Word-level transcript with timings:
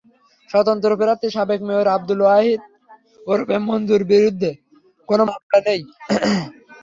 স্বতন্ত্র 0.49 0.91
প্রার্থী 0.99 1.27
সাবেক 1.35 1.59
মেয়র 1.67 1.87
আবদুল 1.95 2.21
ওয়াহিদ 2.23 2.61
ওরফে 3.27 3.57
মজনুর 3.67 4.03
বিরুদ্ধে 4.11 4.51
কোনো 5.09 5.23
মামলা 5.29 5.59
নেই। 5.67 5.81